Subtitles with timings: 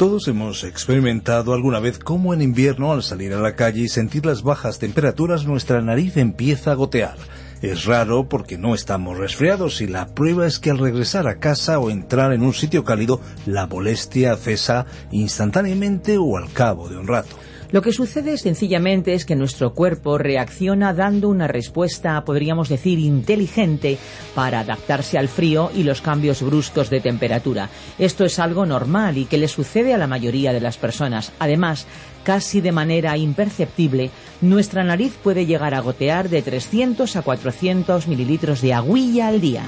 [0.00, 4.24] Todos hemos experimentado alguna vez cómo en invierno al salir a la calle y sentir
[4.24, 7.18] las bajas temperaturas nuestra nariz empieza a gotear.
[7.60, 11.78] Es raro porque no estamos resfriados y la prueba es que al regresar a casa
[11.78, 17.06] o entrar en un sitio cálido la molestia cesa instantáneamente o al cabo de un
[17.06, 17.36] rato.
[17.72, 23.98] Lo que sucede sencillamente es que nuestro cuerpo reacciona dando una respuesta, podríamos decir, inteligente
[24.34, 27.70] para adaptarse al frío y los cambios bruscos de temperatura.
[27.98, 31.32] Esto es algo normal y que le sucede a la mayoría de las personas.
[31.38, 31.86] Además,
[32.24, 38.62] casi de manera imperceptible, nuestra nariz puede llegar a gotear de 300 a 400 mililitros
[38.62, 39.62] de aguilla al día.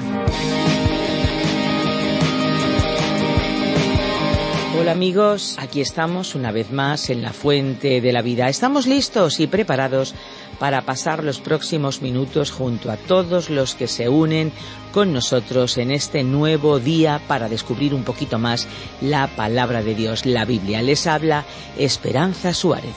[4.82, 8.48] Hola amigos, aquí estamos una vez más en la fuente de la vida.
[8.48, 10.12] Estamos listos y preparados
[10.58, 14.50] para pasar los próximos minutos junto a todos los que se unen
[14.90, 18.66] con nosotros en este nuevo día para descubrir un poquito más
[19.00, 20.82] la palabra de Dios, la Biblia.
[20.82, 21.44] Les habla
[21.78, 22.96] Esperanza Suárez.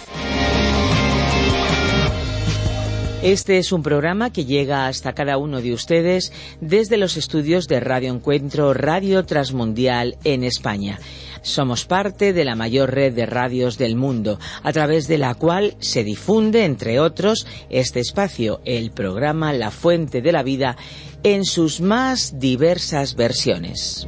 [3.25, 6.31] Este es un programa que llega hasta cada uno de ustedes
[6.61, 10.99] desde los estudios de Radio Encuentro Radio Transmundial en España.
[11.41, 15.75] Somos parte de la mayor red de radios del mundo, a través de la cual
[15.79, 20.77] se difunde, entre otros, este espacio, el programa La Fuente de la Vida,
[21.23, 24.07] en sus más diversas versiones.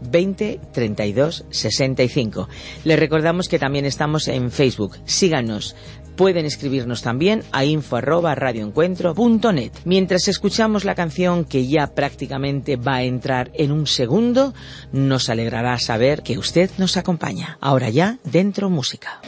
[0.00, 2.48] 20 32 65.
[2.84, 4.96] Les recordamos que también estamos en Facebook.
[5.04, 5.76] Síganos.
[6.16, 9.70] Pueden escribirnos también a info arroba radioencuentro.net.
[9.84, 14.52] Mientras escuchamos la canción que ya prácticamente va a entrar en un segundo,
[14.90, 17.56] nos alegrará saber que usted nos acompaña.
[17.60, 19.20] Ahora ya, dentro música.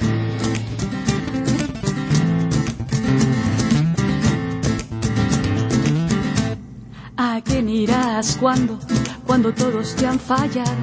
[7.16, 8.80] ¿A quién irás cuando
[9.26, 10.76] cuando todos te han fallado,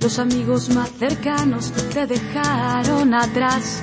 [0.00, 3.82] los amigos más cercanos te dejaron atrás.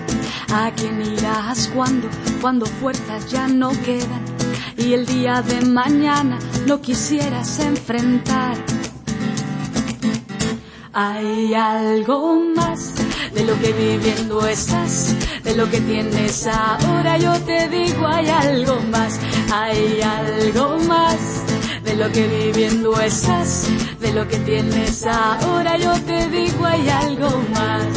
[0.53, 2.07] ¿A quién irás cuando,
[2.41, 4.23] cuando fuerzas ya no quedan
[4.77, 6.37] y el día de mañana
[6.67, 8.57] no quisieras enfrentar?
[10.93, 12.93] Hay algo más
[13.33, 17.17] de lo que viviendo estás, de lo que tienes ahora.
[17.17, 19.19] Yo te digo, hay algo más,
[19.51, 21.43] hay algo más
[21.83, 23.67] de lo que viviendo estás,
[24.03, 27.87] de lo que tienes ahora, yo te digo hay algo más.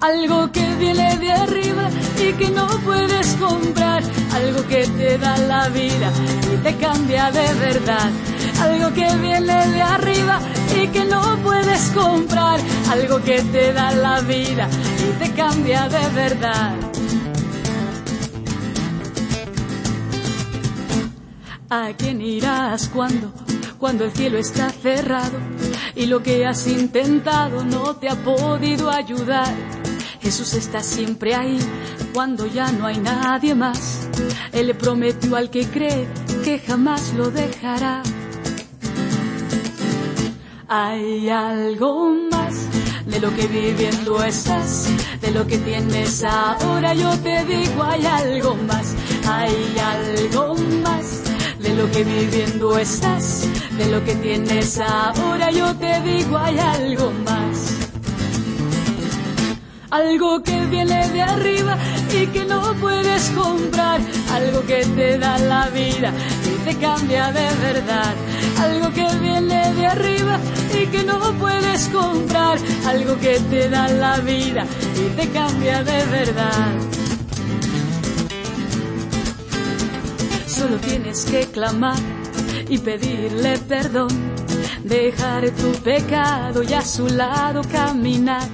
[0.00, 4.02] Algo que viene de arriba y que no puedes comprar,
[4.34, 6.12] algo que te da la vida
[6.52, 8.10] y te cambia de verdad.
[8.60, 10.38] Algo que viene de arriba
[10.76, 12.60] y que no puedes comprar,
[12.90, 14.68] algo que te da la vida
[15.08, 16.74] y te cambia de verdad.
[21.70, 23.32] ¿A quién irás cuando,
[23.80, 25.38] cuando el cielo está cerrado
[25.94, 29.52] y lo que has intentado no te ha podido ayudar?
[30.20, 31.58] Jesús está siempre ahí
[32.12, 34.06] cuando ya no hay nadie más.
[34.52, 36.06] Él le prometió al que cree
[36.44, 38.02] que jamás lo dejará.
[40.68, 42.68] Hay algo más
[43.06, 44.88] de lo que viviendo estás,
[45.22, 46.92] de lo que tienes ahora.
[46.92, 48.94] Yo te digo, hay algo más,
[49.26, 50.54] hay algo
[50.84, 51.09] más
[51.70, 53.46] de lo que viviendo estás,
[53.78, 57.76] de lo que tienes ahora, yo te digo hay algo más.
[59.90, 61.78] Algo que viene de arriba
[62.12, 64.00] y que no puedes comprar,
[64.32, 66.12] algo que te da la vida
[66.44, 68.14] y te cambia de verdad.
[68.58, 70.40] Algo que viene de arriba
[70.74, 76.04] y que no puedes comprar, algo que te da la vida y te cambia de
[76.06, 76.72] verdad.
[80.60, 81.96] Solo tienes que clamar
[82.68, 84.10] y pedirle perdón,
[84.84, 88.46] dejar tu pecado y a su lado caminar.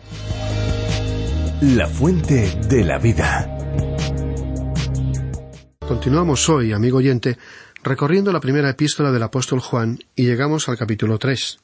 [1.61, 3.59] La fuente de la vida.
[5.89, 7.37] Continuamos hoy, amigo oyente,
[7.83, 11.59] recorriendo la primera epístola del apóstol Juan y llegamos al capítulo 3.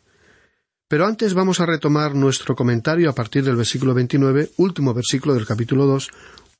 [0.88, 5.46] Pero antes vamos a retomar nuestro comentario a partir del versículo 29, último versículo del
[5.46, 6.10] capítulo 2,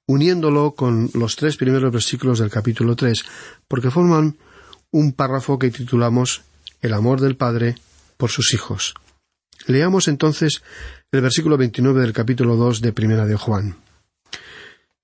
[0.06, 3.24] uniéndolo con los tres primeros versículos del capítulo 3,
[3.66, 4.36] porque forman
[4.92, 6.42] un párrafo que titulamos
[6.80, 7.74] El amor del Padre
[8.16, 8.94] por sus hijos.
[9.66, 10.62] Leamos entonces
[11.14, 13.76] el versículo 29 del capítulo 2 de Primera de Juan.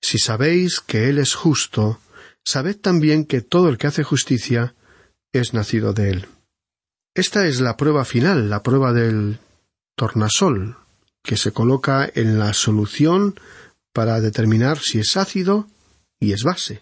[0.01, 1.99] Si sabéis que Él es justo,
[2.43, 4.75] sabed también que todo el que hace justicia
[5.31, 6.25] es nacido de Él.
[7.15, 9.39] Esta es la prueba final, la prueba del
[9.95, 10.75] tornasol,
[11.23, 13.39] que se coloca en la solución
[13.93, 15.67] para determinar si es ácido
[16.19, 16.81] y es base.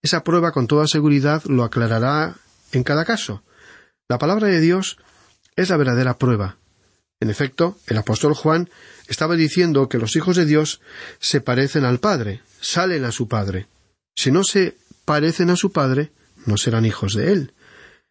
[0.00, 2.36] Esa prueba con toda seguridad lo aclarará
[2.72, 3.42] en cada caso.
[4.08, 4.96] La palabra de Dios
[5.54, 6.56] es la verdadera prueba.
[7.20, 8.70] En efecto, el apóstol Juan
[9.08, 10.80] estaba diciendo que los hijos de Dios
[11.18, 13.66] se parecen al Padre, salen a su Padre.
[14.16, 16.12] Si no se parecen a su Padre,
[16.46, 17.54] no serán hijos de Él.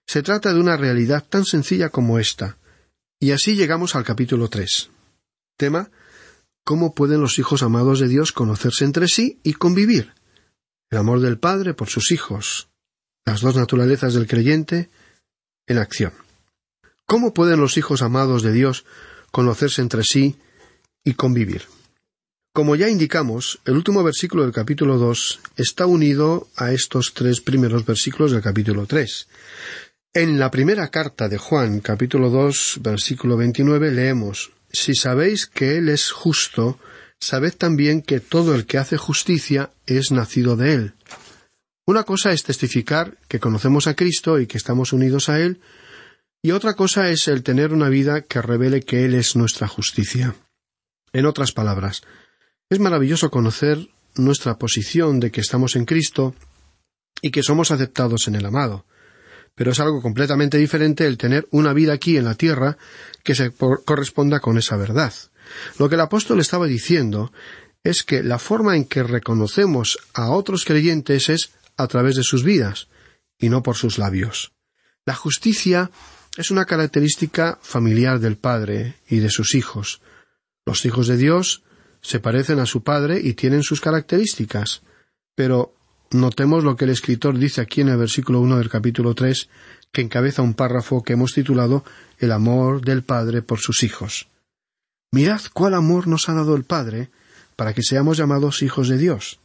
[0.05, 2.57] Se trata de una realidad tan sencilla como esta.
[3.19, 4.89] Y así llegamos al capítulo tres.
[5.57, 5.89] Tema
[6.67, 10.13] ¿Cómo pueden los hijos amados de Dios conocerse entre sí y convivir?
[10.89, 12.67] El amor del Padre por sus hijos.
[13.25, 14.89] Las dos naturalezas del creyente
[15.65, 16.11] en acción.
[17.07, 18.83] ¿Cómo pueden los hijos amados de Dios
[19.31, 20.35] conocerse entre sí
[21.05, 21.63] y convivir?
[22.53, 27.85] Como ya indicamos, el último versículo del capítulo dos está unido a estos tres primeros
[27.85, 29.27] versículos del capítulo tres.
[30.13, 35.89] En la primera carta de Juan, capítulo 2, versículo 29, leemos Si sabéis que Él
[35.89, 36.79] es justo,
[37.19, 40.93] sabed también que todo el que hace justicia es nacido de Él.
[41.85, 45.61] Una cosa es testificar que conocemos a Cristo y que estamos unidos a Él,
[46.41, 50.35] y otra cosa es el tener una vida que revele que Él es nuestra justicia.
[51.13, 52.03] En otras palabras,
[52.69, 56.35] es maravilloso conocer nuestra posición de que estamos en Cristo
[57.21, 58.85] y que somos aceptados en el amado
[59.57, 62.77] pero es algo completamente diferente el tener una vida aquí en la tierra
[63.23, 65.11] que se corresponda con esa verdad.
[65.79, 67.33] Lo que el apóstol estaba diciendo
[67.83, 72.43] es que la forma en que reconocemos a otros creyentes es a través de sus
[72.43, 72.87] vidas
[73.39, 74.51] y no por sus labios.
[75.07, 75.89] La justicia
[76.37, 80.01] es una característica familiar del Padre y de sus hijos.
[80.65, 81.63] Los hijos de Dios
[82.01, 84.83] se parecen a su Padre y tienen sus características,
[85.35, 85.77] pero
[86.11, 89.49] Notemos lo que el escritor dice aquí en el versículo uno del capítulo tres,
[89.91, 91.83] que encabeza un párrafo que hemos titulado
[92.17, 94.29] El amor del Padre por sus hijos.
[95.11, 97.09] Mirad cuál amor nos ha dado el Padre
[97.57, 99.39] para que seamos llamados hijos de Dios.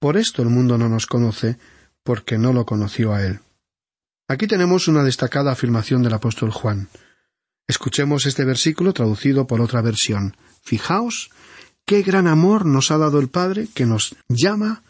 [0.00, 1.58] Por esto el mundo no nos conoce,
[2.04, 3.40] porque no lo conoció a Él.
[4.30, 6.90] Aquí tenemos una destacada afirmación del apóstol Juan.
[7.66, 10.36] Escuchemos este versículo traducido por otra versión.
[10.62, 11.30] Fijaos
[11.86, 14.82] qué gran amor nos ha dado el Padre que nos llama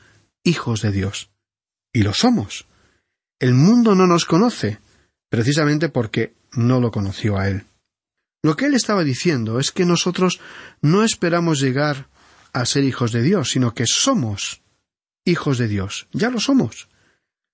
[0.42, 1.30] hijos de Dios.
[1.92, 2.66] Y lo somos.
[3.38, 4.80] El mundo no nos conoce,
[5.28, 7.64] precisamente porque no lo conoció a Él.
[8.42, 10.40] Lo que Él estaba diciendo es que nosotros
[10.83, 12.09] no esperamos llegar
[12.52, 14.62] a ser hijos de Dios, sino que somos
[15.25, 16.09] hijos de Dios.
[16.12, 16.88] Ya lo somos.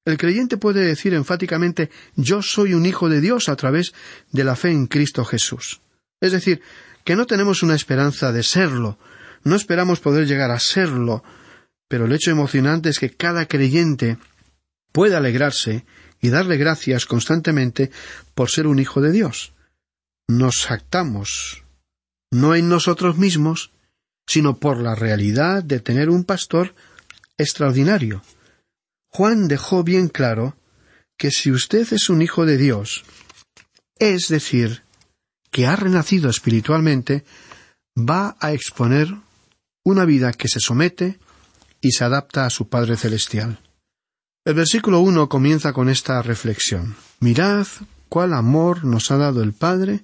[0.04, 3.94] El creyente puede decir enfáticamente yo soy un hijo de Dios a través
[4.32, 5.80] de la fe en Cristo Jesús.
[6.20, 6.60] Es decir,
[7.04, 8.98] que no tenemos una esperanza de serlo,
[9.44, 11.22] no esperamos poder llegar a serlo,
[11.88, 14.18] pero el hecho emocionante es que cada creyente
[14.92, 15.84] puede alegrarse
[16.20, 17.90] y darle gracias constantemente
[18.34, 19.52] por ser un hijo de Dios.
[20.28, 21.62] Nos jactamos,
[22.30, 23.72] no en nosotros mismos,
[24.26, 26.74] sino por la realidad de tener un pastor
[27.36, 28.22] extraordinario.
[29.16, 30.56] Juan dejó bien claro
[31.16, 33.04] que si usted es un hijo de Dios,
[34.00, 34.82] es decir,
[35.52, 37.24] que ha renacido espiritualmente,
[37.96, 39.14] va a exponer
[39.84, 41.20] una vida que se somete
[41.80, 43.60] y se adapta a su Padre Celestial.
[44.44, 46.96] El versículo uno comienza con esta reflexión.
[47.20, 47.68] Mirad
[48.08, 50.00] cuál amor nos ha dado el Padre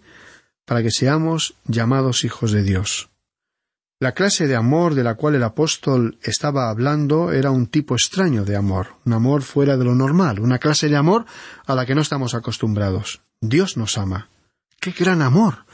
[0.64, 3.09] para que seamos llamados hijos de Dios.
[4.02, 8.46] La clase de amor de la cual el apóstol estaba hablando era un tipo extraño
[8.46, 11.26] de amor, un amor fuera de lo normal, una clase de amor
[11.66, 13.20] a la que no estamos acostumbrados.
[13.42, 14.30] Dios nos ama.
[14.80, 15.66] ¡Qué gran amor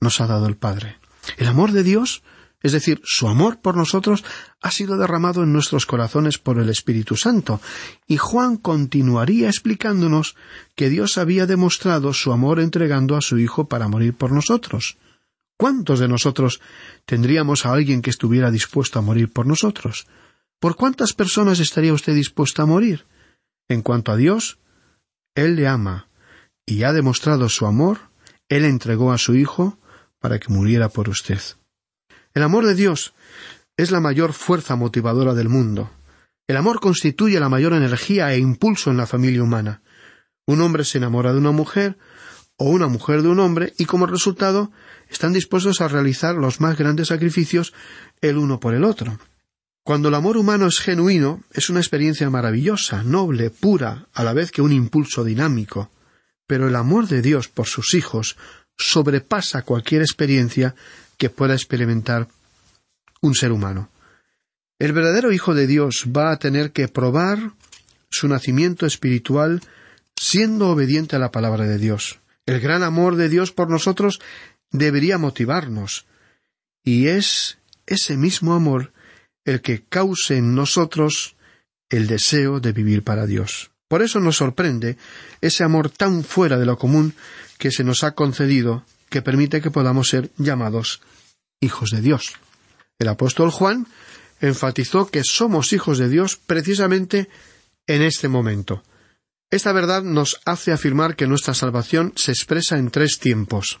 [0.00, 1.00] nos ha dado el Padre!
[1.38, 2.22] El amor de Dios,
[2.62, 4.24] es decir, su amor por nosotros,
[4.60, 7.60] ha sido derramado en nuestros corazones por el Espíritu Santo,
[8.06, 10.36] y Juan continuaría explicándonos
[10.76, 14.98] que Dios había demostrado su amor entregando a su Hijo para morir por nosotros.
[15.62, 16.60] ¿Cuántos de nosotros
[17.06, 20.08] tendríamos a alguien que estuviera dispuesto a morir por nosotros?
[20.58, 23.06] ¿Por cuántas personas estaría usted dispuesto a morir?
[23.68, 24.58] En cuanto a Dios,
[25.36, 26.08] Él le ama
[26.66, 27.98] y ha demostrado su amor,
[28.48, 29.78] Él entregó a su Hijo
[30.18, 31.38] para que muriera por usted.
[32.34, 33.14] El amor de Dios
[33.76, 35.92] es la mayor fuerza motivadora del mundo.
[36.48, 39.80] El amor constituye la mayor energía e impulso en la familia humana.
[40.44, 41.98] Un hombre se enamora de una mujer,
[42.62, 44.70] o una mujer de un hombre, y como resultado
[45.10, 47.74] están dispuestos a realizar los más grandes sacrificios
[48.20, 49.18] el uno por el otro.
[49.82, 54.52] Cuando el amor humano es genuino, es una experiencia maravillosa, noble, pura, a la vez
[54.52, 55.90] que un impulso dinámico.
[56.46, 58.36] Pero el amor de Dios por sus hijos
[58.78, 60.76] sobrepasa cualquier experiencia
[61.18, 62.28] que pueda experimentar
[63.22, 63.90] un ser humano.
[64.78, 67.54] El verdadero Hijo de Dios va a tener que probar
[68.08, 69.62] su nacimiento espiritual
[70.16, 72.21] siendo obediente a la palabra de Dios.
[72.52, 74.20] El gran amor de Dios por nosotros
[74.70, 76.04] debería motivarnos,
[76.84, 77.56] y es
[77.86, 78.92] ese mismo amor
[79.46, 81.34] el que cause en nosotros
[81.88, 83.70] el deseo de vivir para Dios.
[83.88, 84.98] Por eso nos sorprende
[85.40, 87.14] ese amor tan fuera de lo común
[87.56, 91.00] que se nos ha concedido, que permite que podamos ser llamados
[91.58, 92.34] hijos de Dios.
[92.98, 93.86] El apóstol Juan
[94.42, 97.30] enfatizó que somos hijos de Dios precisamente
[97.86, 98.82] en este momento.
[99.52, 103.80] Esta verdad nos hace afirmar que nuestra salvación se expresa en tres tiempos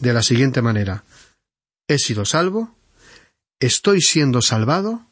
[0.00, 1.04] de la siguiente manera
[1.88, 2.74] He sido salvo,
[3.60, 5.06] estoy siendo salvado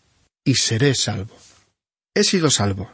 [0.44, 1.36] y seré salvo.
[2.12, 2.90] He sido salvo.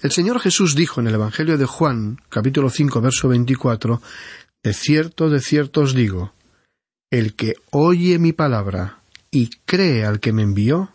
[0.00, 4.00] El Señor Jesús dijo en el Evangelio de Juan, capítulo cinco, verso veinticuatro,
[4.62, 6.32] De cierto, de cierto os digo,
[7.10, 10.94] el que oye mi palabra y cree al que me envió,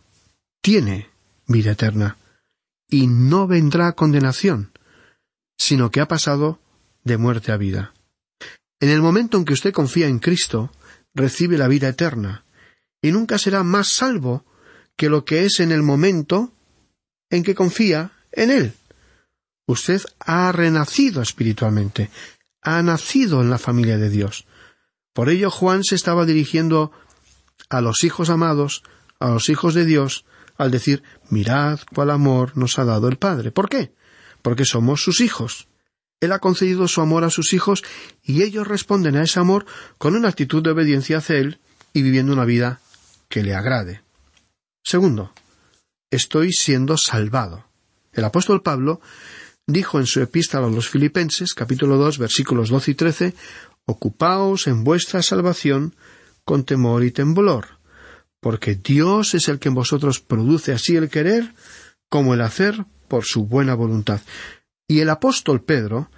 [0.61, 1.09] tiene
[1.45, 2.17] vida eterna,
[2.89, 4.71] y no vendrá condenación,
[5.57, 6.59] sino que ha pasado
[7.03, 7.93] de muerte a vida.
[8.79, 10.71] En el momento en que usted confía en Cristo,
[11.13, 12.43] recibe la vida eterna,
[13.01, 14.45] y nunca será más salvo
[14.95, 16.51] que lo que es en el momento
[17.29, 18.73] en que confía en Él.
[19.67, 22.09] Usted ha renacido espiritualmente,
[22.61, 24.45] ha nacido en la familia de Dios.
[25.13, 26.91] Por ello Juan se estaba dirigiendo
[27.69, 28.83] a los hijos amados,
[29.19, 30.25] a los hijos de Dios,
[30.57, 33.51] al decir Mirad cuál amor nos ha dado el Padre.
[33.51, 33.93] ¿Por qué?
[34.45, 35.67] Porque somos sus hijos.
[36.19, 37.83] Él ha concedido su amor a sus hijos
[38.21, 39.65] y ellos responden a ese amor
[39.97, 41.57] con una actitud de obediencia hacia Él
[41.93, 42.79] y viviendo una vida
[43.27, 44.03] que le agrade.
[44.83, 45.33] Segundo,
[46.11, 47.65] estoy siendo salvado.
[48.13, 49.01] El apóstol Pablo
[49.65, 53.33] dijo en su epístola a los Filipenses, capítulo dos, versículos doce y trece,
[53.85, 55.95] Ocupaos en vuestra salvación
[56.43, 57.79] con temor y temblor,
[58.41, 61.55] porque Dios es el que en vosotros produce así el querer
[62.09, 64.21] como el hacer por su buena voluntad.
[64.87, 66.09] Y el apóstol Pedro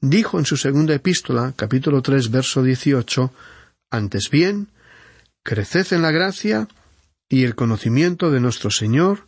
[0.00, 3.32] dijo en su segunda epístola, capítulo tres, verso dieciocho,
[3.90, 4.68] Antes bien,
[5.44, 6.68] creced en la gracia
[7.28, 9.26] y el conocimiento de nuestro Señor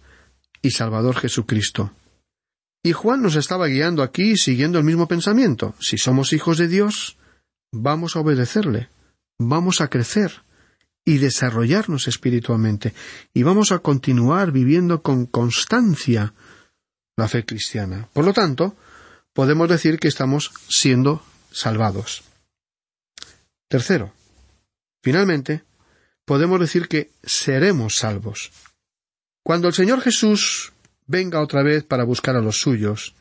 [0.63, 1.93] y Salvador Jesucristo.
[2.83, 5.75] Y Juan nos estaba guiando aquí siguiendo el mismo pensamiento.
[5.81, 7.17] Si somos hijos de Dios,
[7.73, 8.89] vamos a obedecerle,
[9.39, 10.43] vamos a crecer
[11.05, 12.93] y desarrollarnos espiritualmente,
[13.33, 16.35] y vamos a continuar viviendo con constancia
[17.19, 18.09] la fe cristiana.
[18.13, 18.77] Por lo tanto,
[19.33, 22.23] podemos decir que estamos siendo salvados.
[23.69, 24.13] Tercero,
[25.03, 25.65] finalmente,
[26.25, 28.53] podemos decir que seremos salvos.
[29.45, 30.73] Cuando el Señor Jesús
[31.07, 33.17] venga otra vez para buscar a los suyos,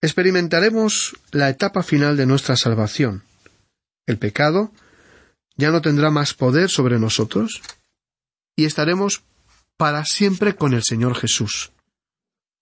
[0.00, 3.24] experimentaremos la etapa final de nuestra salvación.
[4.06, 4.72] El pecado
[5.56, 7.60] ya no tendrá más poder sobre nosotros
[8.56, 9.22] y estaremos
[9.76, 11.72] para siempre con el Señor Jesús.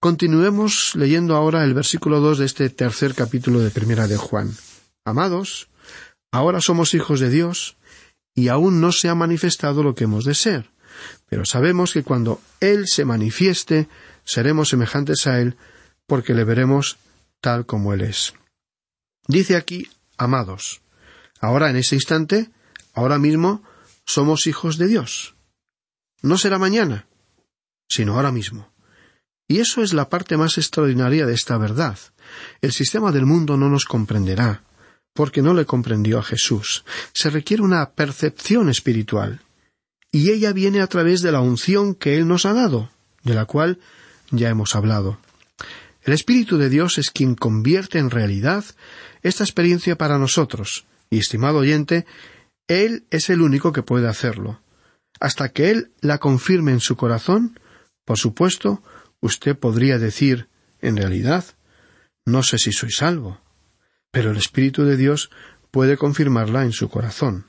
[0.03, 4.57] Continuemos leyendo ahora el versículo dos de este tercer capítulo de Primera de Juan.
[5.05, 5.69] Amados,
[6.33, 7.77] ahora somos hijos de Dios,
[8.35, 10.71] y aún no se ha manifestado lo que hemos de ser.
[11.29, 13.89] Pero sabemos que cuando Él se manifieste,
[14.25, 15.59] seremos semejantes a Él,
[16.07, 16.97] porque le veremos
[17.43, 18.33] tal como Él es.
[19.29, 20.81] Dice aquí, amados.
[21.41, 22.51] Ahora, en ese instante,
[22.95, 23.63] ahora mismo,
[24.07, 25.35] somos hijos de Dios.
[26.23, 27.07] No será mañana,
[27.87, 28.71] sino ahora mismo.
[29.51, 31.99] Y eso es la parte más extraordinaria de esta verdad.
[32.63, 34.63] El sistema del mundo no nos comprenderá,
[35.13, 36.85] porque no le comprendió a Jesús.
[37.13, 39.41] Se requiere una percepción espiritual.
[40.13, 42.93] Y ella viene a través de la unción que Él nos ha dado,
[43.25, 43.81] de la cual
[44.31, 45.19] ya hemos hablado.
[46.05, 48.65] El Espíritu de Dios es quien convierte en realidad
[49.23, 52.07] esta experiencia para nosotros, y estimado oyente,
[52.69, 54.61] Él es el único que puede hacerlo.
[55.19, 57.59] Hasta que Él la confirme en su corazón,
[58.05, 58.81] por supuesto,
[59.21, 60.49] usted podría decir,
[60.81, 61.45] en realidad,
[62.25, 63.41] no sé si soy salvo,
[64.11, 65.31] pero el Espíritu de Dios
[65.71, 67.47] puede confirmarla en su corazón.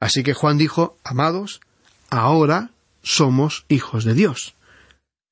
[0.00, 1.60] Así que Juan dijo, amados,
[2.10, 2.70] ahora
[3.02, 4.54] somos hijos de Dios.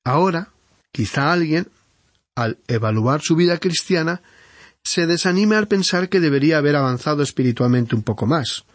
[0.03, 0.49] Ahora,
[0.91, 1.67] quizá alguien,
[2.35, 4.21] al evaluar su vida cristiana,
[4.83, 8.65] se desanime al pensar que debería haber avanzado espiritualmente un poco más.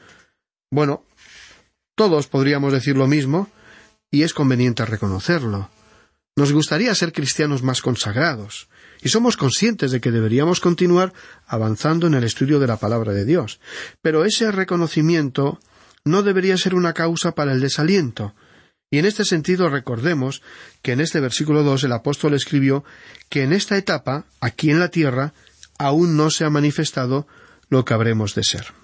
[0.71, 1.03] Bueno,
[1.97, 3.49] todos podríamos decir lo mismo,
[4.11, 5.69] y es conveniente reconocerlo.
[6.37, 8.69] Nos gustaría ser cristianos más consagrados,
[9.03, 11.15] y somos conscientes de que deberíamos continuar
[11.47, 13.59] avanzando en el estudio de la palabra de Dios.
[14.03, 15.59] Pero ese reconocimiento
[16.05, 18.35] no debería ser una causa para el desaliento.
[18.91, 20.43] Y en este sentido recordemos
[20.83, 22.85] que en este versículo dos el apóstol escribió
[23.31, 25.33] que en esta etapa, aquí en la tierra,
[25.79, 27.27] aún no se ha manifestado
[27.71, 28.76] lo que habremos de ser.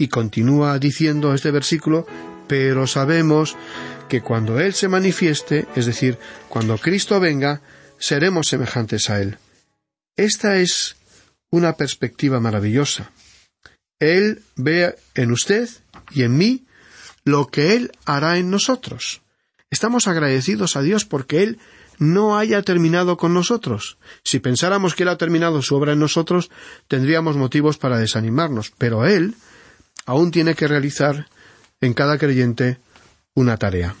[0.00, 2.06] Y continúa diciendo este versículo,
[2.48, 3.54] pero sabemos
[4.08, 6.16] que cuando Él se manifieste, es decir,
[6.48, 7.60] cuando Cristo venga,
[7.98, 9.36] seremos semejantes a Él.
[10.16, 10.96] Esta es
[11.50, 13.12] una perspectiva maravillosa.
[13.98, 15.68] Él ve en usted
[16.12, 16.64] y en mí
[17.24, 19.20] lo que Él hará en nosotros.
[19.68, 21.58] Estamos agradecidos a Dios porque Él
[21.98, 23.98] no haya terminado con nosotros.
[24.24, 26.50] Si pensáramos que Él ha terminado su obra en nosotros,
[26.88, 29.34] tendríamos motivos para desanimarnos, pero Él
[30.10, 31.28] aún tiene que realizar
[31.80, 32.80] en cada creyente
[33.34, 33.94] una tarea.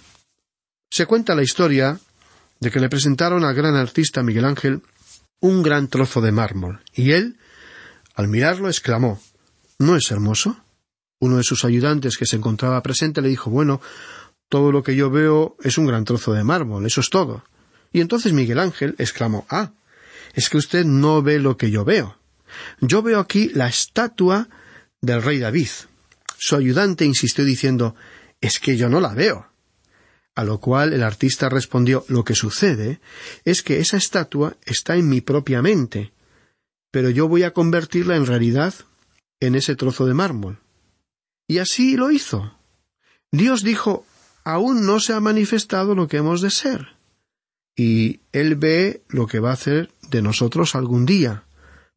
[0.90, 2.00] Se cuenta la historia
[2.58, 4.82] de que le presentaron al gran artista Miguel Ángel
[5.38, 7.38] un gran trozo de mármol, y él,
[8.16, 9.20] al mirarlo, exclamó
[9.78, 10.60] ¿No es hermoso?
[11.20, 13.80] Uno de sus ayudantes que se encontraba presente le dijo Bueno,
[14.48, 17.44] todo lo que yo veo es un gran trozo de mármol, eso es todo.
[17.92, 19.70] Y entonces Miguel Ángel exclamó Ah,
[20.34, 22.18] es que usted no ve lo que yo veo.
[22.80, 24.48] Yo veo aquí la estatua
[25.00, 25.68] del rey David.
[26.42, 27.94] Su ayudante insistió diciendo
[28.40, 29.52] Es que yo no la veo.
[30.34, 32.98] A lo cual el artista respondió Lo que sucede
[33.44, 36.12] es que esa estatua está en mi propia mente,
[36.90, 38.72] pero yo voy a convertirla en realidad
[39.38, 40.60] en ese trozo de mármol.
[41.46, 42.56] Y así lo hizo.
[43.30, 44.06] Dios dijo
[44.42, 46.96] Aún no se ha manifestado lo que hemos de ser.
[47.76, 51.44] Y Él ve lo que va a hacer de nosotros algún día.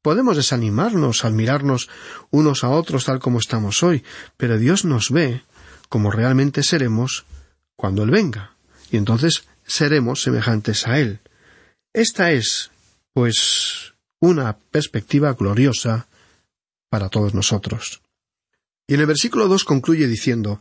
[0.03, 1.89] Podemos desanimarnos al mirarnos
[2.29, 4.03] unos a otros tal como estamos hoy,
[4.35, 5.43] pero Dios nos ve
[5.87, 7.25] como realmente seremos
[7.77, 8.51] cuando Él venga,
[8.91, 11.21] y entonces seremos semejantes a Él.
[11.93, 12.69] Esta es,
[13.13, 16.07] pues, una perspectiva gloriosa
[16.89, 18.01] para todos nosotros.
[18.85, 20.59] Y en el versículo dos concluye diciendo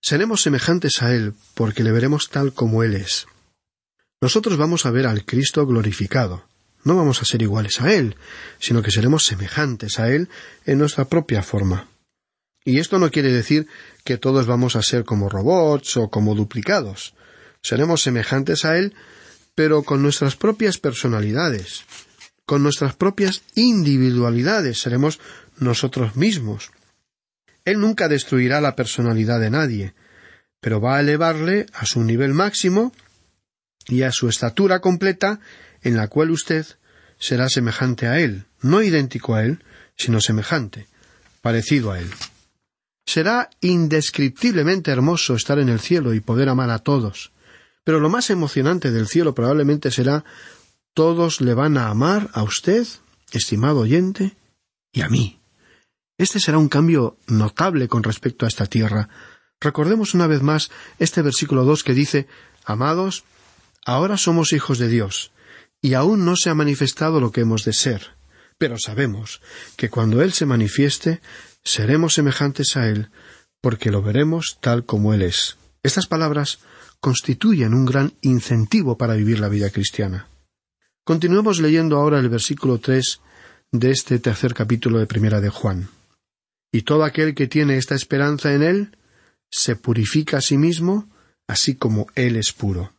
[0.00, 3.26] Seremos semejantes a Él, porque le veremos tal como Él es.
[4.20, 6.53] Nosotros vamos a ver al Cristo glorificado
[6.84, 8.16] no vamos a ser iguales a Él,
[8.58, 10.28] sino que seremos semejantes a Él
[10.64, 11.88] en nuestra propia forma.
[12.64, 13.66] Y esto no quiere decir
[14.04, 17.14] que todos vamos a ser como robots o como duplicados.
[17.62, 18.94] Seremos semejantes a Él,
[19.54, 21.84] pero con nuestras propias personalidades.
[22.46, 25.18] con nuestras propias individualidades, seremos
[25.58, 26.72] nosotros mismos.
[27.64, 29.94] Él nunca destruirá la personalidad de nadie,
[30.60, 32.92] pero va a elevarle a su nivel máximo
[33.86, 35.40] y a su estatura completa
[35.84, 36.66] en la cual usted
[37.18, 39.62] será semejante a Él, no idéntico a Él,
[39.96, 40.88] sino semejante,
[41.40, 42.10] parecido a Él.
[43.06, 47.32] Será indescriptiblemente hermoso estar en el cielo y poder amar a todos.
[47.84, 50.24] Pero lo más emocionante del cielo probablemente será
[50.94, 52.86] todos le van a amar a usted,
[53.32, 54.36] estimado oyente,
[54.92, 55.40] y a mí.
[56.16, 59.08] Este será un cambio notable con respecto a esta tierra.
[59.60, 62.28] Recordemos una vez más este versículo dos que dice
[62.64, 63.24] Amados,
[63.84, 65.32] ahora somos hijos de Dios,
[65.84, 68.16] y aún no se ha manifestado lo que hemos de ser,
[68.56, 69.42] pero sabemos
[69.76, 71.20] que cuando Él se manifieste,
[71.62, 73.10] seremos semejantes a Él,
[73.60, 75.58] porque lo veremos tal como Él es.
[75.82, 76.60] Estas palabras
[77.00, 80.26] constituyen un gran incentivo para vivir la vida cristiana.
[81.04, 83.20] Continuemos leyendo ahora el versículo tres
[83.70, 85.90] de este tercer capítulo de Primera de Juan.
[86.72, 88.96] Y todo aquel que tiene esta esperanza en Él
[89.50, 91.10] se purifica a sí mismo,
[91.46, 92.94] así como Él es puro.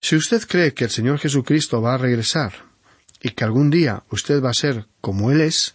[0.00, 2.52] Si usted cree que el Señor Jesucristo va a regresar
[3.20, 5.74] y que algún día usted va a ser como Él es,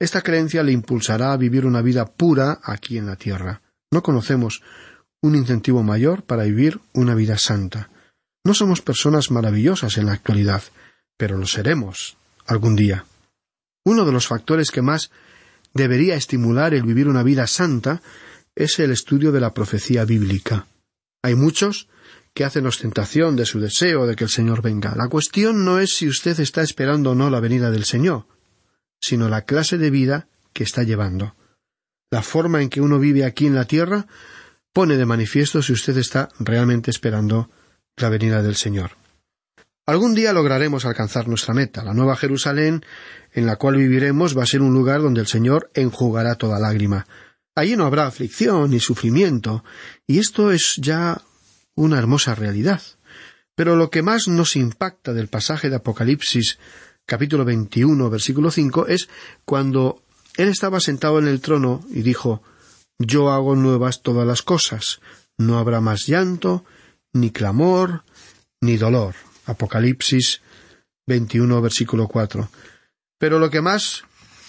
[0.00, 3.62] esta creencia le impulsará a vivir una vida pura aquí en la tierra.
[3.92, 4.62] No conocemos
[5.22, 7.88] un incentivo mayor para vivir una vida santa.
[8.44, 10.62] No somos personas maravillosas en la actualidad,
[11.16, 13.04] pero lo seremos algún día.
[13.84, 15.12] Uno de los factores que más
[15.74, 18.02] debería estimular el vivir una vida santa
[18.56, 20.66] es el estudio de la profecía bíblica.
[21.22, 21.88] Hay muchos
[22.34, 24.94] que hacen ostentación de su deseo de que el Señor venga.
[24.96, 28.26] La cuestión no es si usted está esperando o no la venida del Señor,
[29.00, 31.34] sino la clase de vida que está llevando.
[32.10, 34.06] La forma en que uno vive aquí en la tierra
[34.72, 37.50] pone de manifiesto si usted está realmente esperando
[37.96, 38.92] la venida del Señor.
[39.84, 41.82] Algún día lograremos alcanzar nuestra meta.
[41.82, 42.84] La Nueva Jerusalén,
[43.32, 47.06] en la cual viviremos, va a ser un lugar donde el Señor enjugará toda lágrima.
[47.54, 49.64] Allí no habrá aflicción ni sufrimiento,
[50.06, 51.20] y esto es ya
[51.74, 52.82] una hermosa realidad.
[53.54, 56.58] Pero lo que más nos impacta del pasaje de Apocalipsis
[57.06, 59.08] capítulo 21 versículo 5 es
[59.44, 60.02] cuando
[60.36, 62.42] él estaba sentado en el trono y dijo
[62.98, 65.00] Yo hago nuevas todas las cosas.
[65.36, 66.64] No habrá más llanto,
[67.12, 68.04] ni clamor,
[68.60, 69.14] ni dolor.
[69.46, 70.40] Apocalipsis
[71.06, 72.48] 21 versículo 4.
[73.18, 74.04] Pero lo que más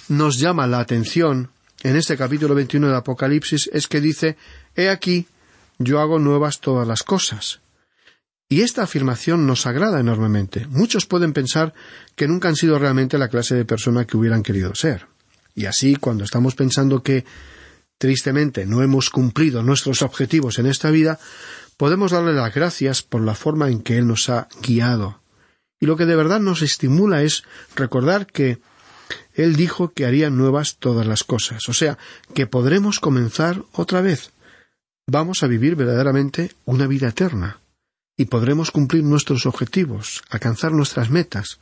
[0.07, 1.49] nos llama la atención
[1.83, 4.37] en este capítulo 21 de Apocalipsis es que dice
[4.75, 5.27] He aquí
[5.79, 7.61] yo hago nuevas todas las cosas.
[8.49, 10.67] Y esta afirmación nos agrada enormemente.
[10.67, 11.73] Muchos pueden pensar
[12.15, 15.07] que nunca han sido realmente la clase de persona que hubieran querido ser.
[15.55, 17.25] Y así, cuando estamos pensando que
[17.97, 21.19] tristemente no hemos cumplido nuestros objetivos en esta vida,
[21.77, 25.21] podemos darle las gracias por la forma en que Él nos ha guiado.
[25.79, 27.43] Y lo que de verdad nos estimula es
[27.75, 28.59] recordar que
[29.33, 31.97] Él dijo que haría nuevas todas las cosas, o sea,
[32.33, 34.32] que podremos comenzar otra vez,
[35.07, 37.59] vamos a vivir verdaderamente una vida eterna
[38.17, 41.59] y podremos cumplir nuestros objetivos, alcanzar nuestras metas.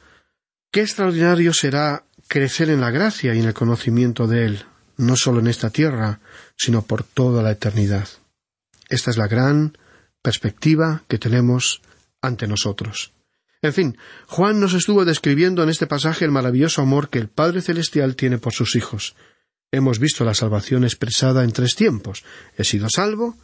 [0.71, 4.65] Qué extraordinario será crecer en la gracia y en el conocimiento de Él,
[4.97, 6.19] no solo en esta tierra,
[6.57, 8.07] sino por toda la eternidad.
[8.89, 9.77] Esta es la gran
[10.21, 11.81] perspectiva que tenemos
[12.21, 13.13] ante nosotros.
[13.61, 17.61] En fin, Juan nos estuvo describiendo en este pasaje el maravilloso amor que el Padre
[17.61, 19.15] Celestial tiene por sus hijos,
[19.71, 22.23] Hemos visto la salvación expresada en tres tiempos.
[22.57, 23.37] He sido salvo,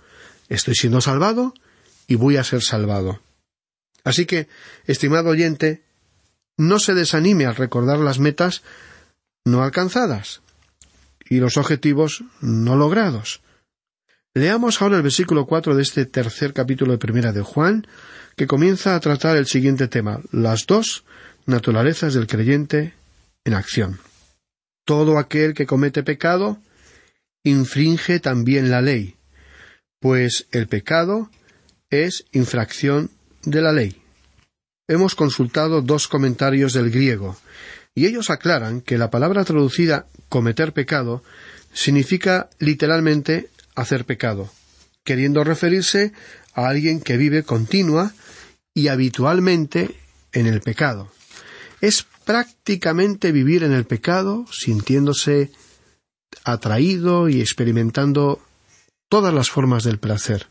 [0.50, 1.54] estoy siendo salvado
[2.08, 3.22] y voy a ser salvado.
[4.04, 4.48] Así que,
[4.86, 5.84] estimado oyente,
[6.58, 8.64] no se desanime al recordar las metas
[9.46, 10.42] no alcanzadas
[11.30, 13.42] y los objetivos no logrados.
[14.34, 17.88] Leamos ahora el versículo cuatro de este tercer capítulo de Primera de Juan,
[18.36, 21.06] que comienza a tratar el siguiente tema, las dos
[21.46, 22.94] naturalezas del creyente
[23.46, 24.00] en acción.
[24.88, 26.62] Todo aquel que comete pecado
[27.44, 29.18] infringe también la ley,
[30.00, 31.30] pues el pecado
[31.90, 33.12] es infracción
[33.44, 34.02] de la ley.
[34.88, 37.36] Hemos consultado dos comentarios del griego,
[37.96, 41.22] y ellos aclaran que la palabra traducida cometer pecado
[41.74, 44.50] significa literalmente hacer pecado,
[45.04, 46.14] queriendo referirse
[46.54, 48.14] a alguien que vive continua
[48.74, 49.90] y habitualmente
[50.32, 51.12] en el pecado.
[51.82, 55.50] Es prácticamente vivir en el pecado, sintiéndose
[56.44, 58.42] atraído y experimentando
[59.08, 60.48] todas las formas del placer.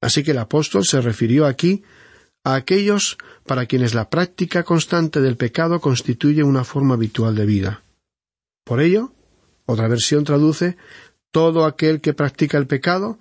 [0.00, 1.82] Así que el apóstol se refirió aquí
[2.42, 7.82] a aquellos para quienes la práctica constante del pecado constituye una forma habitual de vida.
[8.64, 9.12] Por ello,
[9.66, 10.78] otra versión traduce
[11.30, 13.18] todo aquel que practica el pecado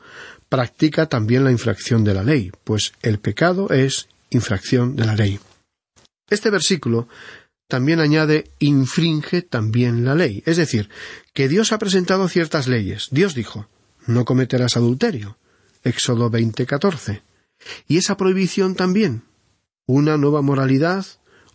[0.47, 5.37] practica también la infracción de la ley, pues el pecado es infracción de la ley.
[6.29, 7.07] Este versículo
[7.67, 10.43] también añade infringe también la ley.
[10.45, 10.89] Es decir,
[11.33, 13.09] que Dios ha presentado ciertas leyes.
[13.11, 13.67] Dios dijo,
[14.05, 15.37] no cometerás adulterio.
[15.83, 17.21] Éxodo 20:14.
[17.87, 19.23] Y esa prohibición también,
[19.85, 21.05] una nueva moralidad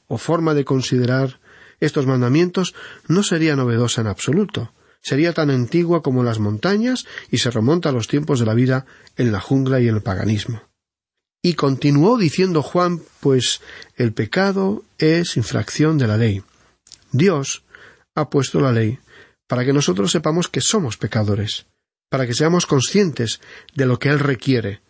[0.07, 1.41] o forma de considerar
[1.81, 2.75] estos mandamientos
[3.09, 4.73] no sería novedosa en absoluto.
[5.01, 8.87] Sería tan antigua como las montañas y se remonta a los tiempos de la vida
[9.17, 10.63] en la jungla y en el paganismo.
[11.43, 13.61] Y continuó diciendo Juan, pues
[13.97, 16.43] el pecado es infracción de la ley.
[17.11, 17.65] Dios
[18.15, 19.01] ha puesto la ley
[19.49, 21.67] para que nosotros sepamos que somos pecadores,
[22.09, 23.41] para que seamos conscientes
[23.75, 24.83] de lo que Él requiere.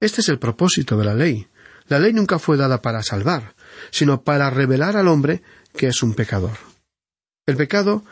[0.00, 1.46] Este es el propósito de la ley.
[1.88, 3.54] La ley nunca fue dada para salvar,
[3.90, 5.42] sino para revelar al hombre
[5.76, 6.56] que es un pecador.
[7.46, 8.04] El pecado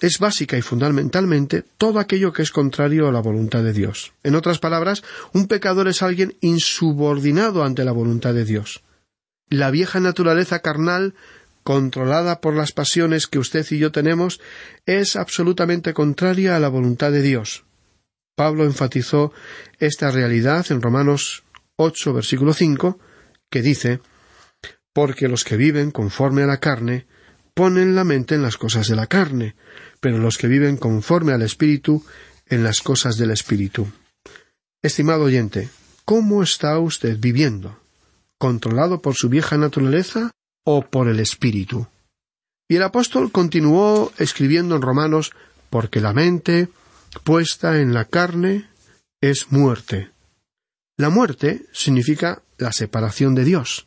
[0.00, 4.12] es básica y fundamentalmente todo aquello que es contrario a la voluntad de Dios.
[4.22, 8.82] En otras palabras, un pecador es alguien insubordinado ante la voluntad de Dios.
[9.48, 11.14] La vieja naturaleza carnal,
[11.62, 14.40] controlada por las pasiones que usted y yo tenemos,
[14.84, 17.64] es absolutamente contraria a la voluntad de Dios.
[18.34, 19.32] Pablo enfatizó
[19.78, 21.44] esta realidad en Romanos
[21.76, 22.98] 8, versículo 5,
[23.48, 24.00] que dice
[24.92, 27.06] Porque los que viven conforme a la carne
[27.56, 29.56] ponen la mente en las cosas de la carne,
[30.00, 32.04] pero los que viven conforme al Espíritu
[32.48, 33.88] en las cosas del Espíritu.
[34.82, 35.70] Estimado oyente,
[36.04, 37.80] ¿cómo está usted viviendo?
[38.36, 40.32] ¿Controlado por su vieja naturaleza
[40.64, 41.88] o por el Espíritu?
[42.68, 45.32] Y el apóstol continuó escribiendo en Romanos
[45.70, 46.68] porque la mente
[47.24, 48.68] puesta en la carne
[49.22, 50.10] es muerte.
[50.98, 53.86] La muerte significa la separación de Dios.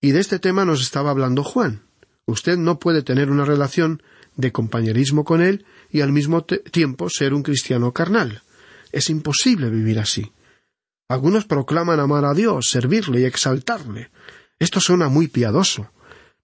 [0.00, 1.87] Y de este tema nos estaba hablando Juan.
[2.28, 4.02] Usted no puede tener una relación
[4.36, 8.42] de compañerismo con Él y al mismo tiempo ser un cristiano carnal.
[8.92, 10.30] Es imposible vivir así.
[11.08, 14.10] Algunos proclaman amar a Dios, servirle y exaltarle.
[14.58, 15.90] Esto suena muy piadoso,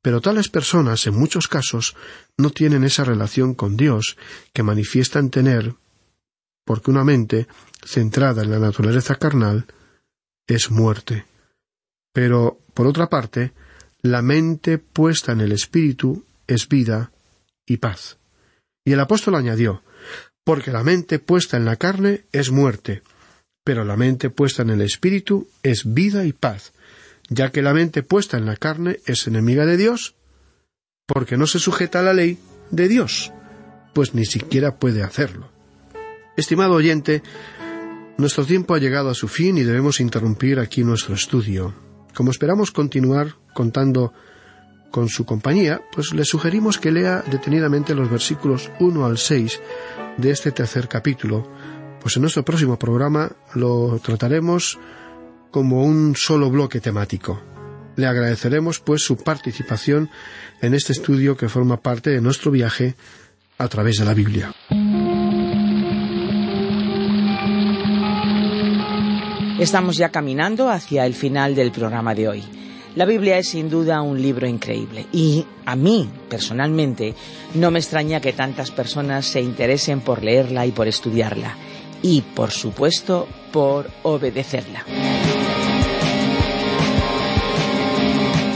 [0.00, 1.94] pero tales personas en muchos casos
[2.38, 4.16] no tienen esa relación con Dios
[4.54, 5.74] que manifiestan tener,
[6.64, 7.46] porque una mente
[7.84, 9.66] centrada en la naturaleza carnal
[10.46, 11.26] es muerte.
[12.14, 13.52] Pero, por otra parte,
[14.04, 17.10] la mente puesta en el espíritu es vida
[17.66, 18.18] y paz.
[18.84, 19.82] Y el apóstol añadió,
[20.44, 23.02] porque la mente puesta en la carne es muerte,
[23.64, 26.74] pero la mente puesta en el espíritu es vida y paz,
[27.30, 30.14] ya que la mente puesta en la carne es enemiga de Dios,
[31.06, 32.38] porque no se sujeta a la ley
[32.70, 33.32] de Dios,
[33.94, 35.50] pues ni siquiera puede hacerlo.
[36.36, 37.22] Estimado oyente,
[38.18, 41.93] nuestro tiempo ha llegado a su fin y debemos interrumpir aquí nuestro estudio.
[42.14, 44.12] Como esperamos continuar contando
[44.90, 49.60] con su compañía, pues le sugerimos que lea detenidamente los versículos 1 al 6
[50.18, 51.50] de este tercer capítulo,
[52.00, 54.78] pues en nuestro próximo programa lo trataremos
[55.50, 57.42] como un solo bloque temático.
[57.96, 60.10] Le agradeceremos pues su participación
[60.60, 62.94] en este estudio que forma parte de nuestro viaje
[63.58, 64.52] a través de la Biblia.
[69.58, 72.42] Estamos ya caminando hacia el final del programa de hoy.
[72.96, 77.14] La Biblia es sin duda un libro increíble y a mí, personalmente,
[77.54, 81.56] no me extraña que tantas personas se interesen por leerla y por estudiarla
[82.02, 84.84] y, por supuesto, por obedecerla.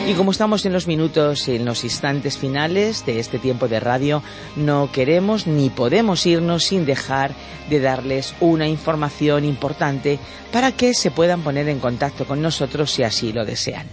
[0.09, 4.23] Y como estamos en los minutos, en los instantes finales de este tiempo de radio,
[4.57, 7.33] no queremos ni podemos irnos sin dejar
[7.69, 10.19] de darles una información importante
[10.51, 13.87] para que se puedan poner en contacto con nosotros si así lo desean.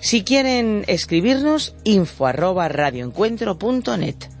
[0.00, 4.33] Si quieren escribirnos, info arroba radioencuentro.net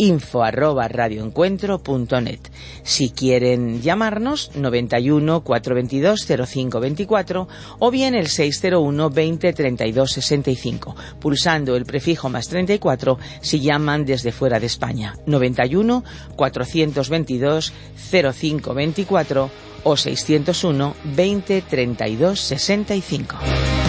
[0.00, 2.40] info arroba radioencuentro.net.
[2.82, 11.84] Si quieren llamarnos, 91 422 0524 o bien el 601 20 32 65, pulsando el
[11.84, 16.04] prefijo más 34 si llaman desde fuera de España, 91
[16.36, 17.72] 422
[18.10, 19.50] 0524
[19.84, 23.79] o 601 20 32 65.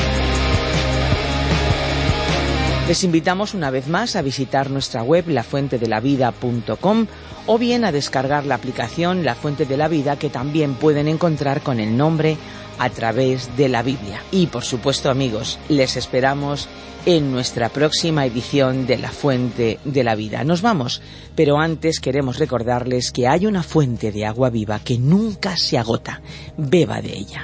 [2.92, 7.08] Les invitamos una vez más a visitar nuestra web lafuentedelavida.com
[7.48, 11.62] o bien a descargar la aplicación La Fuente de la Vida que también pueden encontrar
[11.62, 12.36] con el nombre
[12.80, 14.22] a través de la Biblia.
[14.32, 16.68] Y por supuesto amigos, les esperamos
[17.06, 20.44] en nuestra próxima edición de La Fuente de la Vida.
[20.44, 21.02] Nos vamos,
[21.34, 26.22] pero antes queremos recordarles que hay una fuente de agua viva que nunca se agota.
[26.58, 27.44] Beba de ella.